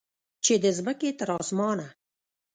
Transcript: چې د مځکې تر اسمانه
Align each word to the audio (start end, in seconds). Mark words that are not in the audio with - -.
چې 0.43 0.53
د 0.63 0.65
مځکې 0.85 1.09
تر 1.19 1.29
اسمانه 1.39 1.87